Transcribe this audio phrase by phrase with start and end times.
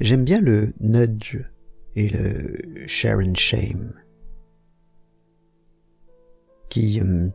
[0.00, 1.38] J'aime bien le nudge
[1.94, 3.92] et le share and shame
[6.68, 7.28] qui euh,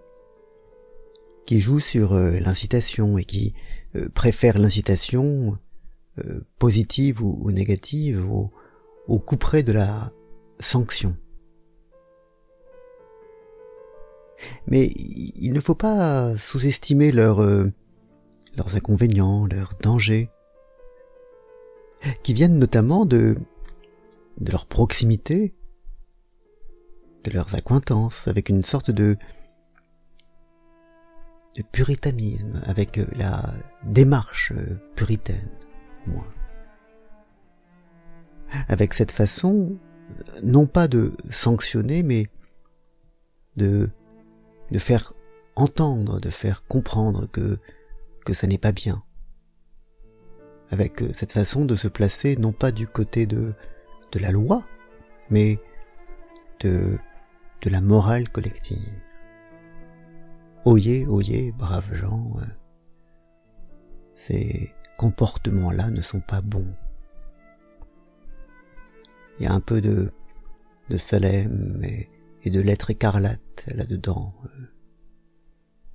[1.46, 3.54] qui joue sur euh, l'incitation et qui
[3.96, 5.58] euh, préfère l'incitation
[6.58, 8.52] positive ou, négative au,
[9.06, 10.12] au coup près de la
[10.60, 11.16] sanction.
[14.66, 20.32] Mais il ne faut pas sous-estimer leurs leurs inconvénients, leurs dangers,
[22.24, 23.38] qui viennent notamment de
[24.40, 25.56] de leur proximité,
[27.24, 29.18] de leurs accointances, avec une sorte de
[31.56, 33.52] de puritanisme, avec la
[33.84, 34.54] démarche
[34.96, 35.50] puritaine,
[36.06, 36.34] au moins.
[38.68, 39.76] Avec cette façon,
[40.44, 42.28] non pas de sanctionner, mais
[43.56, 43.90] de,
[44.72, 45.14] de faire
[45.56, 47.58] entendre, de faire comprendre que,
[48.24, 49.04] que ça n'est pas bien.
[50.72, 53.54] Avec cette façon de se placer non pas du côté de,
[54.12, 54.66] de la loi,
[55.30, 55.60] mais
[56.60, 56.98] de,
[57.62, 59.02] de la morale collective.
[60.66, 62.46] Oyez, oyez, braves gens, euh,
[64.16, 66.74] ces comportements-là ne sont pas bons.
[69.40, 70.12] Il y a un peu de,
[70.90, 74.34] de Salem et, de lettres écarlates là-dedans.
[74.46, 74.66] Euh.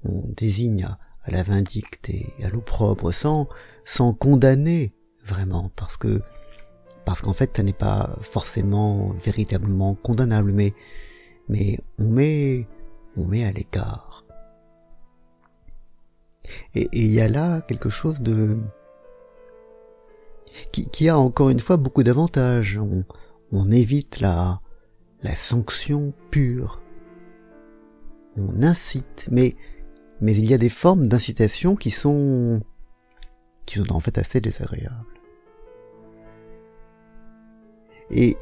[0.04, 3.48] On désigne à, la vindicte et à l'opprobre sans,
[3.84, 4.92] sans condamner
[5.24, 6.20] vraiment, parce que
[7.04, 10.74] parce qu'en fait ça n'est pas forcément véritablement condamnable, mais
[11.48, 12.66] mais on met
[13.16, 14.24] on met à l'écart.
[16.74, 18.58] Et il y a là quelque chose de
[20.70, 22.78] qui, a encore une fois beaucoup d'avantages.
[22.78, 23.04] On,
[23.52, 24.60] on évite la
[25.22, 26.82] la sanction pure.
[28.36, 29.56] On incite, mais
[30.20, 32.62] mais il y a des formes d'incitation qui sont
[33.66, 35.06] qui sont en fait assez désagréables.
[38.10, 38.36] Et,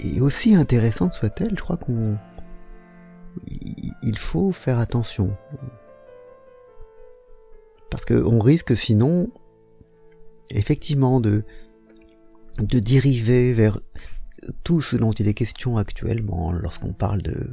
[0.00, 2.18] et aussi intéressante soit-elle, je crois qu'on
[4.02, 5.36] il faut faire attention.
[7.90, 9.30] Parce qu'on risque sinon
[10.50, 11.44] effectivement de,
[12.58, 13.78] de dériver vers
[14.64, 17.50] tout ce dont il est question actuellement lorsqu'on parle de,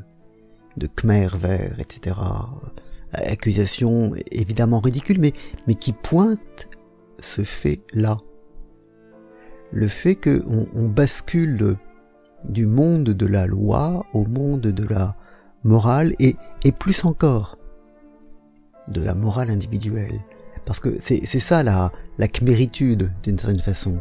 [0.78, 2.16] de Khmer vert, etc.
[3.14, 5.34] Accusation évidemment ridicule, mais,
[5.68, 6.70] mais qui pointe
[7.22, 8.18] ce fait-là
[9.74, 11.76] le fait qu'on on bascule
[12.46, 15.16] du monde de la loi au monde de la
[15.64, 16.36] morale et,
[16.80, 17.58] plus encore
[18.88, 20.20] de la morale individuelle.
[20.66, 24.00] Parce que c'est ça la, la d'une certaine façon.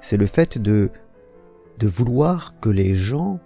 [0.00, 0.90] C'est le fait de,
[1.78, 3.40] de vouloir que les gens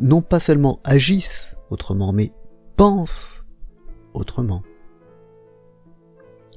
[0.00, 2.32] non pas seulement agissent autrement, mais
[2.76, 3.44] pensent
[4.14, 4.62] autrement.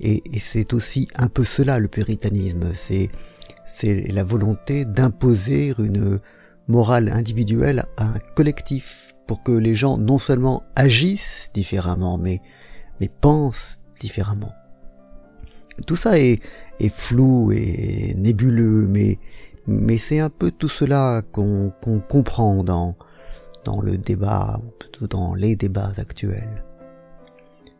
[0.01, 3.09] Et, c'est aussi un peu cela le puritanisme, c'est
[3.67, 6.21] c'est la volonté d'imposer une
[6.69, 12.41] morale individuelle à un collectif pour que les gens non seulement agissent différemment, mais,
[12.99, 14.53] mais pensent différemment.
[15.85, 16.41] Tout ça est,
[16.89, 19.19] flou et nébuleux, mais,
[19.67, 21.73] mais c'est un peu tout cela qu'on
[22.07, 22.95] comprend dans,
[23.65, 26.63] dans le débat, ou plutôt dans les débats actuels.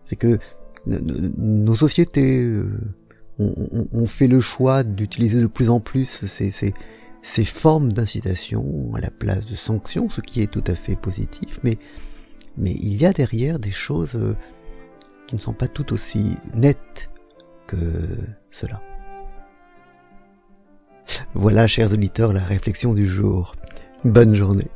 [0.04, 0.38] C'est que
[0.86, 2.70] nos sociétés euh,
[3.40, 9.46] ont, fait le choix d'utiliser de plus en plus ces, formes d'incitation à la place
[9.46, 11.78] de sanctions, ce qui est tout à fait positif, mais,
[12.58, 14.36] mais il y a derrière des choses euh,
[15.28, 17.10] qui ne sont pas tout aussi nettes
[17.66, 17.78] que
[18.52, 18.82] cela.
[21.34, 23.56] Voilà, chers auditeurs, la réflexion du jour.
[24.04, 24.70] Bonne journée.